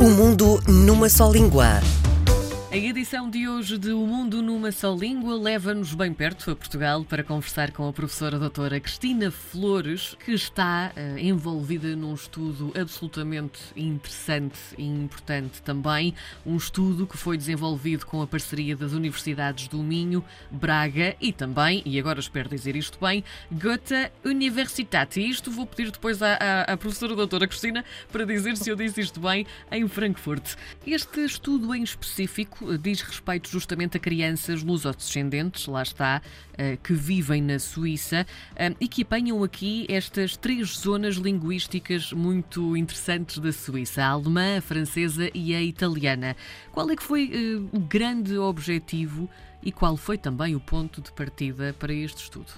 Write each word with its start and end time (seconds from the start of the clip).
O 0.00 0.10
mundo 0.10 0.60
numa 0.66 1.08
só 1.08 1.30
língua. 1.30 1.80
A 2.70 2.76
edição 2.76 3.30
de 3.30 3.48
hoje 3.48 3.78
de 3.78 3.92
O 3.92 4.06
Mundo 4.06 4.42
numa 4.42 4.70
Só 4.70 4.94
Língua 4.94 5.40
leva-nos 5.40 5.94
bem 5.94 6.12
perto 6.12 6.50
a 6.50 6.54
Portugal 6.54 7.02
para 7.02 7.24
conversar 7.24 7.72
com 7.72 7.88
a 7.88 7.92
professora 7.94 8.38
doutora 8.38 8.78
Cristina 8.78 9.30
Flores, 9.30 10.14
que 10.22 10.32
está 10.32 10.92
uh, 10.94 11.18
envolvida 11.18 11.96
num 11.96 12.12
estudo 12.12 12.70
absolutamente 12.78 13.58
interessante 13.74 14.58
e 14.76 14.84
importante 14.84 15.62
também, 15.62 16.14
um 16.44 16.58
estudo 16.58 17.06
que 17.06 17.16
foi 17.16 17.38
desenvolvido 17.38 18.04
com 18.04 18.20
a 18.20 18.26
parceria 18.26 18.76
das 18.76 18.92
Universidades 18.92 19.66
do 19.66 19.78
Minho, 19.78 20.22
Braga 20.50 21.16
e 21.22 21.32
também, 21.32 21.82
e 21.86 21.98
agora 21.98 22.20
espero 22.20 22.50
dizer 22.50 22.76
isto 22.76 22.98
bem, 23.00 23.24
Goethe 23.50 24.12
Universität. 24.22 25.18
E 25.18 25.30
isto 25.30 25.50
vou 25.50 25.66
pedir 25.66 25.90
depois 25.90 26.22
à, 26.22 26.34
à, 26.34 26.62
à 26.74 26.76
professora 26.76 27.16
doutora 27.16 27.48
Cristina 27.48 27.82
para 28.12 28.26
dizer 28.26 28.58
se 28.58 28.68
eu 28.68 28.76
disse 28.76 29.00
isto 29.00 29.20
bem 29.20 29.46
em 29.72 29.88
Frankfurt. 29.88 30.54
Este 30.86 31.24
estudo 31.24 31.74
em 31.74 31.82
específico 31.82 32.57
diz 32.80 33.00
respeito 33.00 33.48
justamente 33.48 33.96
a 33.96 34.00
crianças 34.00 34.62
lusodescendentes, 34.62 35.66
lá 35.66 35.82
está, 35.82 36.22
eh, 36.56 36.76
que 36.82 36.92
vivem 36.92 37.42
na 37.42 37.58
Suíça 37.58 38.26
eh, 38.56 38.74
e 38.80 38.88
que 38.88 39.02
apanham 39.02 39.42
aqui 39.42 39.86
estas 39.88 40.36
três 40.36 40.78
zonas 40.78 41.16
linguísticas 41.16 42.12
muito 42.12 42.76
interessantes 42.76 43.38
da 43.38 43.52
Suíça: 43.52 44.02
a 44.02 44.08
alemã, 44.08 44.58
a 44.58 44.60
francesa 44.60 45.30
e 45.34 45.54
a 45.54 45.62
italiana. 45.62 46.36
Qual 46.72 46.90
é 46.90 46.96
que 46.96 47.02
foi 47.02 47.30
eh, 47.32 47.76
o 47.76 47.80
grande 47.80 48.36
objetivo 48.36 49.28
e 49.62 49.72
qual 49.72 49.96
foi 49.96 50.18
também 50.18 50.54
o 50.54 50.60
ponto 50.60 51.00
de 51.00 51.12
partida 51.12 51.74
para 51.78 51.92
este 51.92 52.22
estudo? 52.24 52.52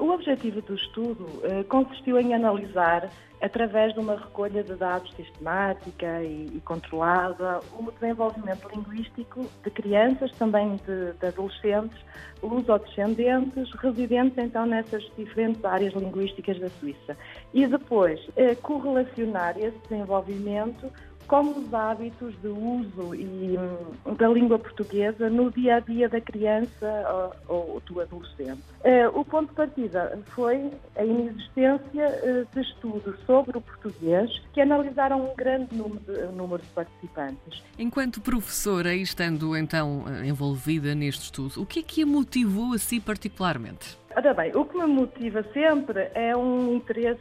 O 0.00 0.10
objetivo 0.10 0.60
do 0.62 0.74
estudo 0.74 1.26
consistiu 1.68 2.18
em 2.18 2.34
analisar 2.34 3.10
através 3.40 3.94
de 3.94 4.00
uma 4.00 4.16
recolha 4.16 4.62
de 4.62 4.74
dados 4.74 5.12
sistemática 5.14 6.22
e, 6.22 6.46
e 6.54 6.60
controlada, 6.64 7.60
o 7.78 7.90
desenvolvimento 7.92 8.68
linguístico 8.74 9.46
de 9.62 9.70
crianças, 9.70 10.32
também 10.32 10.76
de, 10.76 11.12
de 11.12 11.26
adolescentes, 11.26 11.98
lusodescendentes, 12.42 13.70
residentes 13.74 14.38
então 14.38 14.66
nessas 14.66 15.04
diferentes 15.16 15.64
áreas 15.64 15.94
linguísticas 15.94 16.58
da 16.58 16.68
Suíça. 16.68 17.16
E 17.54 17.66
depois 17.66 18.20
eh, 18.36 18.54
correlacionar 18.56 19.56
esse 19.58 19.78
desenvolvimento 19.88 20.90
como 21.28 21.50
os 21.50 21.72
hábitos 21.72 22.34
de 22.40 22.48
uso 22.48 23.14
e, 23.14 23.56
hum, 23.58 24.14
da 24.14 24.28
língua 24.28 24.58
portuguesa 24.58 25.28
no 25.28 25.50
dia 25.52 25.76
a 25.76 25.80
dia 25.80 26.08
da 26.08 26.20
criança 26.20 27.32
ou, 27.46 27.74
ou 27.74 27.82
do 27.86 28.00
adolescente. 28.00 28.62
Uh, 28.80 29.18
o 29.18 29.24
ponto 29.24 29.50
de 29.50 29.54
partida 29.54 30.18
foi 30.34 30.70
a 30.96 31.04
inexistência 31.04 32.08
uh, 32.22 32.54
de 32.54 32.60
estudos 32.62 33.14
sobre 33.26 33.58
o 33.58 33.60
português 33.60 34.40
que 34.54 34.60
analisaram 34.60 35.30
um 35.30 35.36
grande 35.36 35.74
número 35.74 36.00
de, 36.00 36.36
número 36.36 36.62
de 36.62 36.68
participantes. 36.70 37.62
Enquanto 37.78 38.20
professora 38.20 38.94
e 38.94 39.02
estando 39.02 39.54
então 39.56 40.04
eh, 40.08 40.26
envolvida 40.26 40.94
neste 40.94 41.24
estudo, 41.24 41.62
o 41.62 41.66
que 41.66 41.80
é 41.80 41.82
que 41.82 42.02
a 42.02 42.06
motivou 42.06 42.72
a 42.72 42.78
si 42.78 42.98
particularmente? 42.98 43.98
Ora 44.18 44.34
bem, 44.34 44.50
o 44.56 44.64
que 44.64 44.76
me 44.76 44.84
motiva 44.84 45.44
sempre 45.52 46.10
é 46.12 46.36
um 46.36 46.74
interesse 46.74 47.20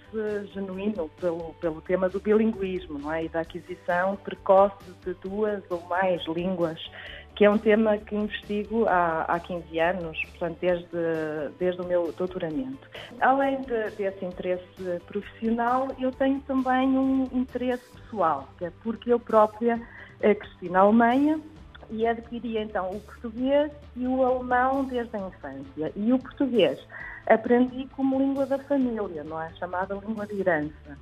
genuíno 0.52 1.08
pelo, 1.22 1.53
pelo 1.62 1.80
tema 1.80 2.09
do 2.09 2.20
bilinguismo 2.20 2.98
não 2.98 3.14
é? 3.14 3.26
e 3.26 3.30
da 3.30 3.42
aquisição 3.42 4.16
precoce 4.16 4.84
de 5.06 5.14
duas 5.22 5.62
ou 5.70 5.80
mais 5.81 6.25
línguas, 6.25 6.84
que 7.36 7.45
é 7.45 7.50
um 7.52 7.58
tema 7.59 8.00
que 8.00 8.16
investigo 8.16 8.88
há, 8.88 9.25
há 9.28 9.40
15 9.40 9.80
anos, 9.80 10.20
portanto, 10.31 10.58
desde, 10.59 10.88
desde 11.59 11.81
o 11.81 11.86
meu 11.86 12.12
doutoramento. 12.14 12.90
Além 13.22 13.62
de, 13.62 13.92
desse 13.92 14.25
interesse 14.25 15.00
profissional, 15.06 15.90
eu 16.00 16.12
tenho 16.12 16.40
também 16.48 16.98
um 16.98 17.30
interesse 17.31 17.84
pessoal, 17.92 18.50
que 18.58 18.66
é 18.66 18.72
porque 18.81 19.14
eu 19.14 19.20
própria 19.20 19.80
cresci 20.20 20.68
na 20.68 20.80
Alemanha, 20.80 21.40
e 21.90 22.06
adquiri 22.06 22.58
então 22.58 22.92
o 22.92 23.00
português 23.02 23.72
e 23.96 24.08
o 24.08 24.24
alemão 24.24 24.84
desde 24.86 25.16
a 25.16 25.20
infância. 25.20 25.92
E 25.96 26.14
o 26.14 26.20
português 26.20 26.80
aprendi 27.28 27.88
como 27.96 28.18
língua 28.18 28.46
da 28.46 28.58
família, 28.58 29.24
não 29.24 29.42
é? 29.42 29.50
Chamada 29.56 29.96
língua 29.96 30.26
de 30.26 30.40
herança. 30.40 30.97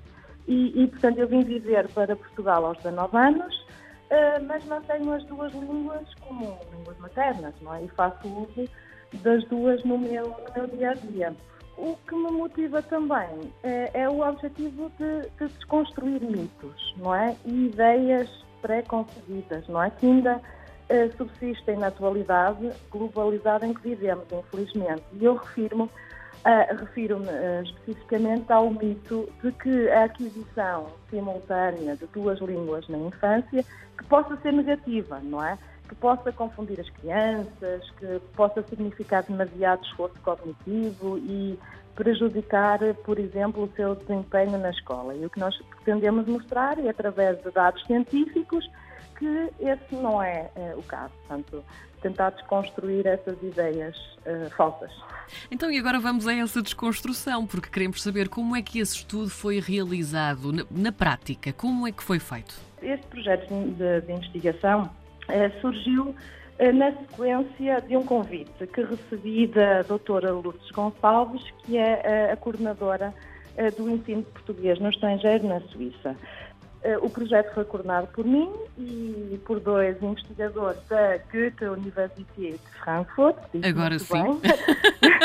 E, 0.48 0.84
e 0.84 0.88
portanto, 0.88 1.18
eu 1.18 1.28
vim 1.28 1.42
viver 1.42 1.88
para 1.90 2.16
Portugal 2.16 2.66
aos 2.66 2.78
19 2.78 3.18
anos, 3.18 3.56
uh, 3.56 4.44
mas 4.48 4.64
mantenho 4.66 5.14
as 5.14 5.24
duas 5.26 5.52
línguas 5.54 6.14
como 6.22 6.58
línguas 6.76 6.98
maternas, 7.00 7.54
não 7.62 7.74
é? 7.74 7.84
E 7.84 7.88
faço 7.90 8.28
uso 8.28 8.70
das 9.22 9.44
duas 9.46 9.84
no 9.84 9.98
meu, 9.98 10.28
no 10.28 10.54
meu 10.56 10.68
dia 10.68 10.92
a 10.92 10.94
dia. 10.94 11.36
O 11.78 11.98
que 12.08 12.16
me 12.16 12.32
motiva 12.32 12.82
também 12.82 13.52
é, 13.64 13.92
é 13.94 14.10
o 14.10 14.22
objetivo 14.22 14.90
de, 14.98 15.30
de 15.38 15.54
desconstruir 15.54 16.22
mitos, 16.22 16.96
não 16.98 17.14
é? 17.14 17.36
E 17.46 17.66
ideias 17.66 18.30
pré-concebidas, 18.62 19.68
não 19.68 19.84
é? 19.84 19.90
Que 19.90 20.06
ainda 20.06 20.42
uh, 20.90 21.18
subsistem 21.18 21.78
na 21.78 21.88
atualidade 21.88 22.72
globalizada 22.90 23.66
em 23.66 23.74
que 23.74 23.82
vivemos, 23.82 24.26
infelizmente. 24.32 25.04
E 25.14 25.26
eu 25.26 25.36
refiro-me 25.36 25.84
uh, 26.46 26.76
refiro-me 26.80 27.28
uh, 27.28 27.64
especificamente 27.64 28.52
ao 28.52 28.70
mito 28.70 29.28
de 29.42 29.52
que 29.52 29.90
a 29.90 30.06
aquisição 30.06 30.88
simultânea 31.10 31.96
de 31.96 32.06
duas 32.08 32.40
línguas 32.40 32.88
na 32.88 32.98
infância 33.00 33.66
que 33.98 34.04
possa 34.06 34.38
ser 34.38 34.54
negativa, 34.54 35.20
não 35.24 35.44
é? 35.44 35.58
Que 35.88 35.96
possa 35.96 36.32
confundir 36.32 36.80
as 36.80 36.90
crianças, 36.90 37.90
que 38.00 38.20
possa 38.36 38.62
significar 38.64 39.24
demasiado 39.24 39.84
esforço 39.86 40.20
cognitivo 40.22 41.18
e 41.20 41.60
prejudicar, 41.96 42.80
por 43.06 43.18
exemplo, 43.18 43.64
o 43.64 43.76
seu 43.76 43.96
desempenho 43.96 44.58
na 44.58 44.70
escola. 44.70 45.16
E 45.16 45.26
o 45.26 45.30
que 45.30 45.40
nós 45.40 45.56
pretendemos 45.58 46.28
mostrar 46.28 46.78
é, 46.78 46.90
através 46.90 47.42
de 47.42 47.52
dados 47.52 47.84
científicos, 47.86 48.70
que 49.18 49.50
esse 49.60 49.96
não 49.96 50.22
é, 50.22 50.52
é 50.56 50.76
o 50.76 50.84
caso. 50.84 51.14
Portanto, 51.28 51.64
tentar 52.02 52.30
desconstruir 52.32 53.08
essas 53.08 53.42
ideias 53.42 53.98
uh, 53.98 54.50
falsas. 54.56 54.92
Então, 55.50 55.72
e 55.72 55.80
agora 55.80 56.00
vamos 56.00 56.28
a 56.28 56.34
essa 56.34 56.62
desconstrução, 56.62 57.48
porque 57.48 57.70
queremos 57.70 58.04
saber 58.04 58.30
como 58.30 58.56
é 58.56 58.62
que 58.62 58.78
esse 58.80 58.98
estudo 58.98 59.30
foi 59.30 59.60
realizado 59.60 60.52
na, 60.52 60.66
na 60.70 60.92
prática, 60.92 61.52
como 61.54 61.88
é 61.88 61.92
que 61.92 62.04
foi 62.04 62.20
feito? 62.20 62.54
Este 62.82 63.08
projeto 63.08 63.48
de, 63.50 64.02
de 64.02 64.12
investigação 64.12 64.84
uh, 64.84 65.62
surgiu 65.62 66.16
na 66.74 66.92
sequência 66.92 67.82
de 67.82 67.98
um 67.98 68.04
convite 68.04 68.68
que 68.68 68.82
recebi 68.82 69.48
da 69.48 69.82
doutora 69.82 70.32
Lourdes 70.32 70.72
Gonçalves, 70.72 71.44
que 71.64 71.78
é 71.78 72.32
a 72.32 72.38
coordenadora 72.38 73.14
do 73.78 73.90
ensino 73.90 74.22
de 74.22 74.30
português 74.32 74.80
no 74.80 74.90
estrangeiro 74.90 75.48
na 75.48 75.60
Suíça. 75.62 76.16
Eh, 76.86 77.00
o 77.00 77.10
projeto 77.10 77.52
foi 77.56 77.66
coordenado 77.66 78.06
por 78.14 78.24
mim 78.24 78.48
e 78.78 79.42
por 79.44 79.60
dois 79.60 80.00
investigadores 80.04 80.80
da 80.88 81.18
Goethe 81.32 81.66
University 81.66 82.52
de 82.52 82.80
Frankfurt. 82.84 83.38
Agora 83.68 83.98
sim. 83.98 84.40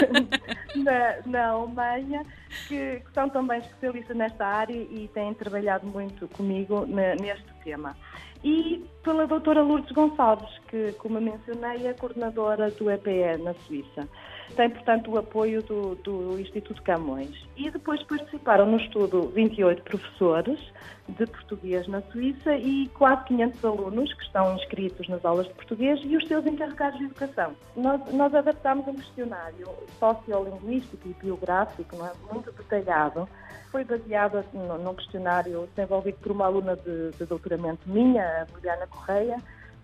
na, 0.82 1.16
na 1.26 1.48
Alemanha, 1.48 2.24
que, 2.66 3.00
que, 3.00 3.12
são 3.12 3.28
também 3.28 3.58
especialistas 3.58 4.16
nesta 4.16 4.46
área 4.46 4.72
e 4.72 5.10
têm 5.12 5.34
trabalhado 5.34 5.86
muito 5.86 6.26
comigo 6.28 6.86
neste 6.86 7.52
tema. 7.62 7.94
E 8.42 8.84
pela 9.02 9.26
doutora 9.26 9.62
Lourdes 9.62 9.92
Gonçalves, 9.92 10.50
que, 10.68 10.92
como 10.92 11.20
mencionei, 11.20 11.86
é 11.86 11.92
coordenadora 11.92 12.70
do 12.70 12.90
EPE 12.90 13.42
na 13.42 13.54
Suíça. 13.66 14.08
Tem, 14.56 14.68
portanto, 14.68 15.10
o 15.10 15.18
apoio 15.18 15.62
do, 15.62 15.94
do 15.96 16.38
Instituto 16.38 16.82
Camões. 16.82 17.46
E 17.56 17.70
depois 17.70 18.02
participaram 18.02 18.66
no 18.66 18.76
estudo 18.76 19.28
28 19.34 19.82
professores 19.82 20.60
de 21.08 21.26
português 21.26 21.86
na 21.88 22.02
Suíça 22.02 22.54
e 22.56 22.88
quase 22.94 23.24
500 23.24 23.64
alunos 23.64 24.12
que 24.14 24.22
estão 24.22 24.54
inscritos 24.56 25.08
nas 25.08 25.24
aulas 25.24 25.46
de 25.46 25.54
português 25.54 26.00
e 26.04 26.16
os 26.16 26.26
seus 26.26 26.46
encarregados 26.46 26.98
de 26.98 27.06
educação. 27.06 27.54
Nós, 27.76 28.00
nós 28.12 28.34
adaptámos 28.34 28.86
um 28.86 28.94
questionário 28.94 29.68
sociolinguístico 29.98 31.08
e 31.08 31.14
biográfico 31.14 31.96
é? 32.04 32.32
muito 32.32 32.52
detalhado. 32.52 33.28
Foi 33.70 33.84
baseado 33.84 34.44
num 34.52 34.94
questionário 34.94 35.68
desenvolvido 35.74 36.18
por 36.18 36.32
uma 36.32 36.46
aluna 36.46 36.76
de, 36.76 37.10
de 37.12 37.24
doutoramento 37.24 37.88
minha, 37.88 38.42
a 38.42 38.44
Juliana 38.46 38.86
Correia, 38.88 39.36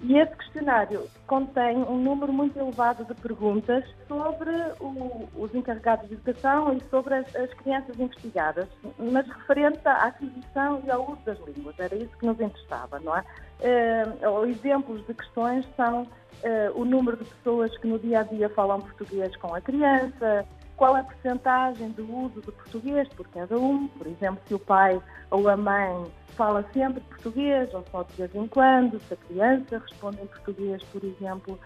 e 0.02 0.18
esse 0.18 0.36
questionário 0.36 1.08
contém 1.26 1.78
um 1.78 1.98
número 1.98 2.32
muito 2.32 2.58
elevado 2.58 3.04
de 3.04 3.14
perguntas 3.14 3.84
sobre 4.06 4.50
o, 4.78 5.26
os 5.34 5.54
encarregados 5.54 6.08
de 6.08 6.14
educação 6.14 6.74
e 6.74 6.80
sobre 6.90 7.14
as, 7.14 7.34
as, 7.34 7.52
crianças 7.54 7.98
investigadas, 7.98 8.68
mas 8.98 9.26
referente 9.26 9.80
à 9.84 10.06
aquisição 10.06 10.82
e 10.84 10.90
ao 10.90 11.10
uso 11.10 11.20
das 11.24 11.38
línguas. 11.46 11.78
Era 11.78 11.94
isso 11.94 12.16
que 12.18 12.26
nos 12.26 12.38
interessava, 12.40 13.00
não 13.00 13.16
é? 13.16 13.24
Uh, 13.58 14.46
exemplos 14.46 15.04
de 15.06 15.14
questões 15.14 15.66
são 15.76 16.02
uh, 16.02 16.08
o 16.74 16.84
número 16.84 17.16
de 17.16 17.24
pessoas 17.24 17.76
que 17.78 17.88
no 17.88 17.98
dia 17.98 18.20
a 18.20 18.22
dia 18.22 18.50
falam 18.50 18.80
português 18.80 19.34
com 19.36 19.54
a 19.54 19.60
criança, 19.62 20.44
qual 20.76 20.96
é 20.96 21.00
a 21.00 21.04
porcentagem 21.04 21.90
de 21.90 22.02
uso 22.02 22.40
de 22.40 22.52
português 22.52 23.08
por 23.08 23.26
cada 23.28 23.58
um, 23.58 23.88
por 23.88 24.06
exemplo, 24.06 24.40
se 24.46 24.54
o 24.54 24.58
pai 24.58 25.00
ou 25.30 25.48
a 25.48 25.56
mãe 25.56 26.06
fala 26.36 26.64
sempre 26.72 27.00
português 27.00 27.72
ou 27.72 27.84
só 27.90 28.02
de 28.02 28.12
vez 28.14 28.34
em 28.34 28.46
quando, 28.46 29.00
se 29.00 29.14
a 29.14 29.16
criança 29.16 29.78
responde 29.78 30.20
em 30.22 30.26
português, 30.26 30.82
por 30.92 31.02
exemplo, 31.02 31.58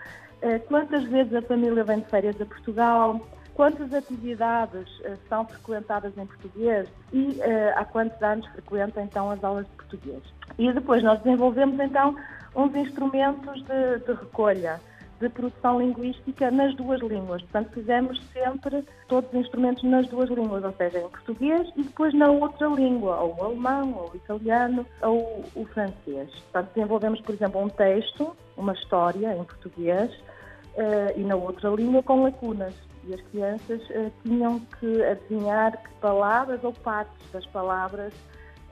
eh, 0.43 0.59
quantas 0.61 1.05
vezes 1.05 1.35
a 1.35 1.43
família 1.43 1.85
vem 1.85 1.99
de 1.99 2.07
férias 2.07 2.41
a 2.41 2.47
Portugal, 2.47 3.21
quantas 3.55 3.93
atividades 3.93 4.89
uh, 5.01 5.19
são 5.29 5.45
frequentadas 5.47 6.17
em 6.17 6.25
português 6.25 6.89
e 7.13 7.27
uh, 7.41 7.43
há 7.77 7.85
quantos 7.85 8.23
anos 8.23 8.47
frequenta 8.47 9.03
então 9.03 9.31
as 9.31 9.45
aulas 9.45 9.67
de 9.67 9.73
português. 9.73 10.23
E 10.59 10.73
depois 10.73 11.03
nós 11.03 11.21
desenvolvemos 11.21 11.79
então 11.79 12.17
uns 12.57 12.75
instrumentos 12.75 13.63
de, 13.65 13.99
de 14.07 14.13
recolha 14.13 14.81
de 15.21 15.29
produção 15.29 15.79
linguística 15.79 16.51
nas 16.51 16.75
duas 16.75 17.01
línguas. 17.01 17.43
Portanto, 17.43 17.71
fizemos 17.75 18.21
sempre 18.33 18.83
todos 19.07 19.31
os 19.31 19.41
instrumentos 19.41 19.83
nas 19.85 20.09
duas 20.09 20.31
línguas, 20.31 20.65
ou 20.65 20.73
seja, 20.73 20.99
em 20.99 21.09
português 21.09 21.69
e 21.77 21.83
depois 21.83 22.15
na 22.15 22.31
outra 22.31 22.67
língua, 22.69 23.21
ou 23.21 23.37
o 23.37 23.45
alemão, 23.45 23.95
ou 23.95 24.11
o 24.13 24.17
italiano, 24.17 24.87
ou 25.03 25.45
o 25.55 25.65
francês. 25.67 26.31
Portanto, 26.31 26.71
desenvolvemos, 26.75 27.21
por 27.21 27.35
exemplo, 27.35 27.61
um 27.61 27.69
texto, 27.69 28.35
uma 28.57 28.73
história 28.73 29.35
em 29.35 29.45
português 29.45 30.11
uh, 30.11 31.13
e 31.15 31.21
na 31.21 31.37
outra 31.37 31.69
língua 31.69 32.03
com 32.03 32.23
lacunas. 32.25 32.75
E 33.05 33.15
as 33.15 33.21
crianças 33.23 33.83
uh, 33.91 34.11
tinham 34.25 34.59
que 34.79 35.05
adivinhar 35.05 35.73
que 35.73 35.91
palavras 36.01 36.65
ou 36.65 36.73
partes 36.73 37.31
das 37.31 37.47
palavras 37.47 38.13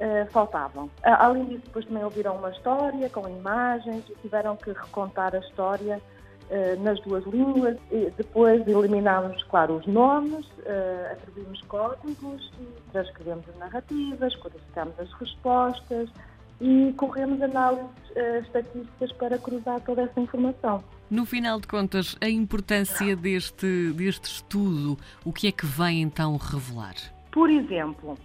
Uh, 0.00 0.30
faltavam. 0.30 0.84
Uh, 0.84 0.90
além 1.18 1.44
disso, 1.46 1.62
depois 1.64 1.84
também 1.84 2.04
ouviram 2.04 2.36
uma 2.36 2.50
história 2.50 3.10
com 3.10 3.28
imagens 3.28 4.04
e 4.08 4.14
tiveram 4.22 4.54
que 4.54 4.70
recontar 4.70 5.34
a 5.34 5.40
história 5.40 6.00
eh, 6.50 6.76
nas 6.80 6.98
duas 7.00 7.24
línguas. 7.26 7.76
E 7.92 8.10
depois 8.16 8.66
eliminámos, 8.66 9.42
claro, 9.44 9.76
os 9.76 9.86
nomes, 9.86 10.46
uh, 10.46 11.12
atribuímos 11.12 11.60
códigos, 11.62 12.50
transcrevemos 12.90 13.44
as 13.50 13.58
narrativas, 13.58 14.34
codificámos 14.36 14.98
as 14.98 15.12
respostas 15.12 16.08
e 16.58 16.94
corremos 16.96 17.42
análises 17.42 17.90
uh, 18.16 18.40
estatísticas 18.40 19.12
para 19.12 19.38
cruzar 19.38 19.80
toda 19.82 20.02
essa 20.02 20.18
informação. 20.18 20.82
No 21.10 21.26
final 21.26 21.60
de 21.60 21.66
contas, 21.66 22.16
a 22.18 22.30
importância 22.30 23.14
deste, 23.14 23.92
deste 23.92 24.24
estudo, 24.24 24.96
o 25.26 25.32
que 25.34 25.48
é 25.48 25.52
que 25.52 25.66
vem 25.66 26.00
então 26.00 26.36
revelar? 26.38 26.94
Por 27.30 27.50
exemplo, 27.50 28.18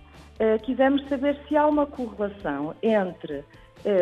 quisemos 0.64 1.08
saber 1.08 1.40
se 1.48 1.56
há 1.56 1.68
uma 1.68 1.86
correlação 1.86 2.76
entre 2.82 3.44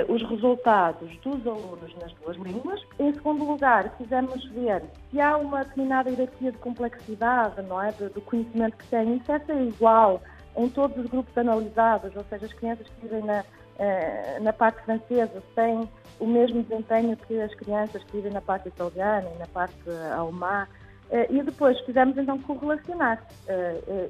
os 0.08 0.22
resultados 0.30 1.10
dos 1.18 1.46
alunos 1.48 1.96
nas 2.00 2.14
duas 2.14 2.38
línguas. 2.38 2.82
Em 3.00 3.14
segundo 3.14 3.44
lugar, 3.44 3.90
quisemos 3.98 4.46
ver 4.50 4.84
se 5.10 5.20
há 5.20 5.38
uma 5.38 5.64
determinada 5.64 6.10
hierarquia 6.10 6.52
de 6.52 6.58
complexidade, 6.60 7.62
não 7.64 7.82
é, 7.82 7.92
do 7.92 8.22
conhecimento 8.22 8.78
que 8.78 8.88
têm, 8.88 9.20
se 9.26 9.32
essa 9.32 9.52
é 9.52 9.64
igual 9.64 10.22
em 10.56 10.70
todos 10.70 10.98
os 10.98 11.10
grupos 11.10 11.36
analisados, 11.38 12.16
ou 12.16 12.24
seja, 12.26 12.46
as 12.46 12.54
crianças 12.54 12.88
que 12.88 13.08
vivem 13.08 13.24
na, 13.24 13.44
eh, 13.80 14.40
na 14.42 14.54
parte 14.54 14.82
francesa 14.84 15.42
têm 15.56 15.88
o 16.20 16.28
mesmo 16.28 16.62
desempenho 16.64 17.16
que 17.18 17.40
as 17.42 17.54
crianças 17.56 18.04
que 18.04 18.18
vivem 18.18 18.32
na 18.32 18.42
parte 18.42 18.68
italiana 18.68 19.28
e 19.36 19.40
na 19.40 19.48
parte 19.48 19.90
alemã. 20.16 20.68
Eh, 21.12 21.28
e 21.30 21.44
depois 21.44 21.80
quisemos 21.82 22.18
então 22.18 22.40
correlacionar 22.40 23.22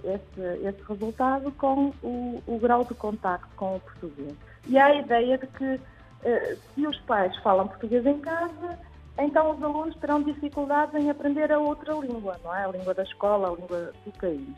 esse, 0.03 0.67
esse 0.67 0.83
resultado 0.87 1.51
com 1.53 1.91
o, 2.03 2.41
o 2.45 2.59
grau 2.59 2.83
de 2.85 2.93
contacto 2.93 3.49
com 3.55 3.75
o 3.75 3.79
português. 3.79 4.35
E 4.67 4.77
há 4.77 4.85
a 4.85 4.95
ideia 4.95 5.37
de 5.37 5.47
que 5.47 5.79
se 6.75 6.85
os 6.85 6.97
pais 6.99 7.35
falam 7.37 7.67
português 7.67 8.05
em 8.05 8.19
casa, 8.19 8.77
então 9.17 9.51
os 9.51 9.63
alunos 9.63 9.95
terão 9.97 10.21
dificuldades 10.21 10.95
em 10.95 11.09
aprender 11.09 11.51
a 11.51 11.59
outra 11.59 11.93
língua, 11.93 12.39
não 12.43 12.55
é? 12.55 12.65
A 12.65 12.67
língua 12.67 12.93
da 12.93 13.03
escola, 13.03 13.49
a 13.49 13.55
língua 13.55 13.93
do 14.05 14.11
país. 14.19 14.57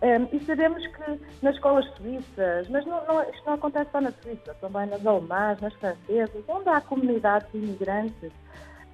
Um, 0.00 0.06
ehm, 0.06 0.28
e 0.32 0.40
sabemos 0.44 0.86
que 0.86 1.20
nas 1.42 1.56
escolas 1.56 1.84
suíças, 1.96 2.68
mas 2.68 2.86
não, 2.86 3.04
não, 3.06 3.22
isto 3.30 3.42
não 3.44 3.54
acontece 3.54 3.90
só 3.90 4.00
na 4.00 4.12
Suíça, 4.12 4.54
também 4.60 4.86
nas 4.86 5.04
alemãs, 5.04 5.60
nas 5.60 5.74
francesas, 5.74 6.44
onde 6.46 6.68
há 6.68 6.80
comunidades 6.80 7.50
de 7.50 7.58
imigrantes, 7.58 8.32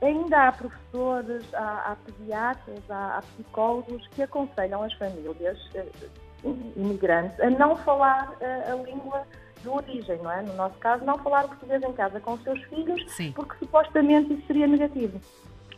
ainda 0.01 0.49
há 0.49 0.53
professores, 0.53 1.43
há, 1.55 1.93
há 1.93 1.97
pediatras, 1.97 2.91
há, 2.91 3.19
há, 3.19 3.23
psicólogos 3.23 4.07
que 4.09 4.23
aconselham 4.23 4.83
as 4.83 4.93
famílias 4.95 5.59
uh, 5.75 6.57
imigrantes 6.77 7.39
a 7.41 7.51
não 7.51 7.77
falar 7.77 8.31
uh, 8.31 8.73
a 8.73 8.83
língua 8.83 9.27
de 9.63 9.69
origem, 9.69 10.19
não 10.19 10.31
é? 10.31 10.43
No 10.43 10.55
nosso 10.55 10.79
caso, 10.79 11.05
não 11.05 11.19
falar 11.19 11.45
português 11.45 11.83
em 11.83 11.93
casa 11.93 12.21
com 12.21 12.35
os 12.35 12.43
seus 12.43 12.63
filhos, 12.65 13.05
Sim. 13.13 13.33
porque 13.33 13.57
supostamente 13.59 14.35
isso 14.35 14.47
seria 14.47 14.67
negativo. 14.67 15.21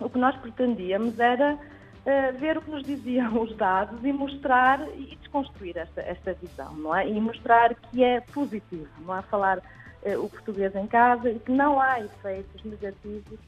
O 0.01 0.11
que 0.11 0.19
nós 0.19 0.37
pretendíamos 0.37 1.19
era 1.19 1.55
uh, 1.55 2.39
ver 2.39 2.59
o 2.59 2.63
que 2.63 2.71
nos 2.71 2.83
diziam 2.83 3.41
os 3.41 3.57
dados 3.57 4.05
e 4.05 4.13
mostrar 4.13 4.81
e 4.95 5.17
desconstruir 5.21 5.77
esta, 5.77 6.01
esta 6.03 6.35
visão, 6.35 6.75
não 6.75 6.95
é? 6.95 7.09
E 7.09 7.21
mostrar 7.21 7.75
que 7.75 8.03
é 8.03 8.21
positivo, 8.21 8.89
não 9.01 9.17
é? 9.17 9.23
Falar 9.23 9.59
uh, 9.59 10.25
o 10.25 10.29
português 10.29 10.75
em 10.75 10.87
casa 10.87 11.31
e 11.31 11.39
que 11.39 11.53
não 11.53 11.81
há 11.81 12.01
efeitos 12.01 12.65
negativos 12.65 13.39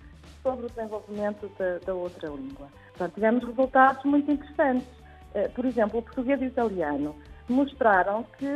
sobre 0.43 0.67
o 0.67 0.69
desenvolvimento 0.69 1.51
da, 1.59 1.79
da 1.79 1.95
outra 1.95 2.29
língua. 2.29 2.69
Portanto, 2.91 3.15
tivemos 3.15 3.45
resultados 3.45 4.05
muito 4.05 4.31
interessantes. 4.31 4.89
Uh, 5.35 5.51
por 5.55 5.65
exemplo, 5.65 5.99
o 5.99 6.03
português 6.03 6.41
e 6.41 6.45
o 6.45 6.49
italiano 6.49 7.15
mostraram 7.49 8.25
que 8.39 8.47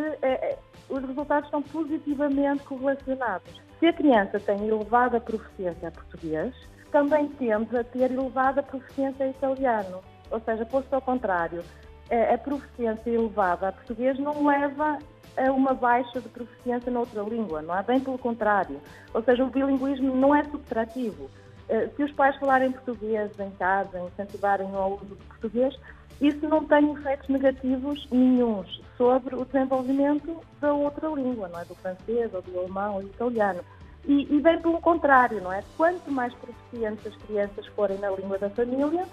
os 0.89 1.03
resultados 1.03 1.47
estão 1.47 1.63
positivamente 1.63 2.63
correlacionados. 2.65 3.61
Se 3.81 3.87
a 3.87 3.93
criança 3.93 4.39
tem 4.39 4.69
elevada 4.69 5.19
proficiência 5.19 5.89
a 5.89 5.91
português, 5.91 6.55
também 6.91 7.29
tende 7.29 7.77
a 7.77 7.83
ter 7.83 8.11
elevada 8.11 8.63
proficiência 8.63 9.25
a 9.25 9.29
italiano. 9.31 10.01
Ou 10.31 10.41
seja, 10.41 10.67
posto 10.67 10.93
ao 10.93 11.01
contrário, 11.01 11.65
a 12.11 12.37
proficiência 12.37 13.11
elevada 13.11 13.69
a 13.69 13.73
português 13.73 14.19
não 14.19 14.47
leva 14.47 14.99
a 15.37 15.51
uma 15.51 15.73
baixa 15.73 16.21
de 16.21 16.29
proficiência 16.29 16.93
noutra 16.93 17.23
língua, 17.23 17.63
não 17.63 17.77
é? 17.77 17.83
Bem 17.83 18.01
pelo 18.01 18.19
contrário. 18.19 18.81
Ou 19.15 19.23
seja, 19.23 19.43
o 19.43 19.51
bilinguismo 19.51 20.15
não 20.15 20.35
é 20.35 20.45
subtrativo. 20.45 21.31
Eh, 21.69 21.89
se 21.97 22.03
os 22.03 22.13
pais 22.13 22.37
falarem 22.37 22.73
português 22.73 23.31
em 23.39 23.51
casa, 23.53 24.01
incentivarem 24.01 24.67
o 24.67 24.95
uso 24.95 25.07
de 25.07 25.25
português, 25.25 25.75
isso 26.21 26.49
não 26.49 26.65
tem 26.65 26.93
efeitos 26.93 27.29
negativos 27.29 28.07
nenhums 28.11 28.81
sobre 28.97 29.35
o 29.35 29.45
desenvolvimento 29.45 30.41
da 30.61 30.73
outra 30.73 31.09
língua, 31.09 31.49
não 31.49 31.61
é? 31.61 31.65
Do 31.65 31.75
francês, 31.75 32.33
ou 32.33 32.43
do 32.43 32.59
alemão, 32.61 32.97
ou 32.97 33.03
do 33.03 33.09
italiano. 33.09 33.61
E, 34.05 34.35
e 34.35 34.41
bem 34.41 34.61
pelo 34.61 34.81
contrário, 34.81 35.41
não 35.41 35.53
é? 35.53 35.63
Quanto 35.77 36.11
mais 36.11 36.33
proficientes 36.35 37.07
as 37.07 37.17
crianças 37.23 37.67
forem 37.69 37.99
na 37.99 38.11
língua 38.11 38.39
da 38.39 38.51
família, 38.51 39.05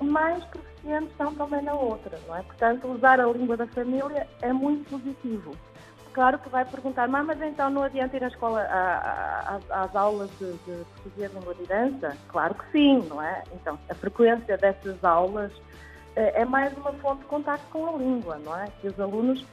um, 0.00 0.04
mais 0.04 0.44
proficientes 0.44 1.16
são 1.16 1.34
também 1.34 1.62
na 1.62 1.74
outra, 1.74 2.18
não 2.26 2.36
é? 2.36 2.42
Portanto, 2.42 2.88
usar 2.88 3.20
a 3.20 3.26
língua 3.26 3.56
da 3.56 3.66
família 3.68 4.26
é 4.42 4.52
muito 4.52 4.88
positivo. 4.90 5.52
Claro 6.14 6.38
que 6.38 6.48
vai 6.48 6.64
perguntar, 6.64 7.08
mas 7.08 7.42
então 7.42 7.68
não 7.68 7.82
adianta 7.82 8.16
ir 8.16 8.22
à 8.22 8.28
escola 8.28 8.62
às, 8.62 9.68
às 9.68 9.96
aulas 9.96 10.30
de, 10.38 10.52
de 10.52 10.84
português 10.84 11.34
língua 11.34 11.54
de 11.56 11.62
herança? 11.64 12.16
Claro 12.28 12.54
que 12.54 12.70
sim, 12.70 13.04
não 13.08 13.20
é? 13.20 13.42
Então, 13.52 13.76
a 13.90 13.94
frequência 13.96 14.56
dessas 14.56 15.02
aulas 15.02 15.50
é, 16.14 16.42
é 16.42 16.44
mais 16.44 16.72
uma 16.78 16.92
fonte 16.92 17.22
de 17.22 17.26
contato 17.26 17.62
com 17.72 17.88
a 17.88 17.98
língua, 17.98 18.38
não 18.44 18.56
é? 18.56 18.68
Que 18.80 18.86
os 18.86 19.00
alunos 19.00 19.44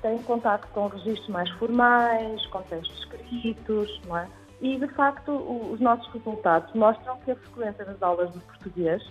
têm 0.00 0.18
contato 0.18 0.68
com 0.68 0.86
registros 0.86 1.28
mais 1.28 1.50
formais, 1.58 2.46
com 2.46 2.62
textos 2.62 2.96
escritos, 3.00 4.00
não 4.06 4.16
é? 4.16 4.28
E, 4.60 4.78
de 4.78 4.86
facto, 4.94 5.32
os 5.72 5.80
nossos 5.80 6.06
resultados 6.12 6.72
mostram 6.72 7.18
que 7.24 7.32
a 7.32 7.36
frequência 7.36 7.84
das 7.84 8.00
aulas 8.00 8.32
de 8.32 8.38
português 8.38 9.02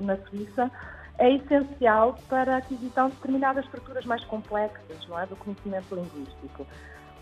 na 0.00 0.16
Suíça 0.28 0.70
é 1.18 1.34
essencial 1.34 2.18
para 2.28 2.54
a 2.54 2.58
aquisição 2.58 3.08
de 3.08 3.16
determinadas 3.16 3.64
estruturas 3.64 4.04
mais 4.04 4.24
complexas, 4.24 5.08
não 5.08 5.18
é? 5.18 5.26
Do 5.26 5.36
conhecimento 5.36 5.94
linguístico. 5.94 6.66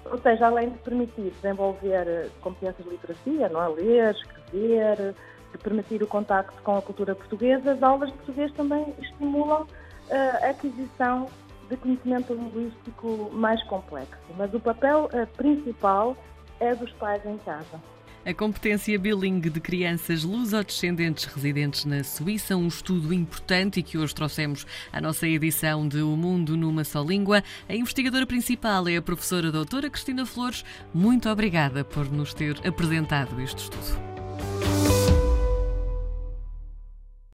Ou 0.04 0.18
seja, 0.18 0.46
além 0.46 0.70
de 0.70 0.78
permitir 0.78 1.30
desenvolver 1.42 2.06
eh, 2.06 2.28
competências 2.40 2.84
de 2.84 2.90
literacia, 2.90 3.48
não 3.48 3.62
é? 3.62 3.68
Ler, 3.68 4.14
escrever, 4.14 5.14
de 5.52 5.58
permitir 5.58 6.02
o 6.02 6.06
contacto 6.06 6.60
com 6.62 6.76
a 6.76 6.82
cultura 6.82 7.14
portuguesa, 7.14 7.72
as 7.72 7.82
aulas 7.82 8.10
de 8.10 8.16
português 8.16 8.52
também 8.52 8.94
estimulam 9.00 9.66
eh, 10.10 10.46
a 10.46 10.50
aquisição 10.50 11.28
de 11.68 11.76
conhecimento 11.76 12.34
linguístico 12.34 13.30
mais 13.32 13.62
complexo. 13.64 14.20
Mas 14.36 14.52
o 14.52 14.60
papel 14.60 15.06
uh, 15.06 15.26
principal 15.36 16.16
é 16.60 16.74
dos 16.74 16.92
pais 16.92 17.24
em 17.24 17.38
casa. 17.38 17.80
A 18.26 18.33
competência 18.33 18.99
bilingue 18.99 19.50
de 19.50 19.61
crianças 19.61 20.25
lusodescendentes 20.25 21.26
residentes 21.26 21.85
na 21.85 22.02
Suíça, 22.02 22.57
um 22.57 22.66
estudo 22.66 23.12
importante 23.12 23.81
e 23.81 23.83
que 23.83 23.99
hoje 23.99 24.14
trouxemos 24.14 24.66
à 24.90 24.99
nossa 24.99 25.28
edição 25.28 25.87
de 25.87 26.00
O 26.00 26.16
Mundo 26.16 26.57
numa 26.57 26.85
Só 26.85 27.02
Língua. 27.02 27.45
A 27.69 27.76
investigadora 27.76 28.26
principal 28.26 28.88
é 28.88 28.97
a 28.97 29.02
professora 29.02 29.52
doutora 29.52 29.90
Cristina 29.90 30.25
Flores. 30.25 30.64
Muito 30.95 31.28
obrigada 31.28 31.85
por 31.85 32.11
nos 32.11 32.33
ter 32.33 32.57
apresentado 32.66 33.38
este 33.43 33.64
estudo. 33.64 35.03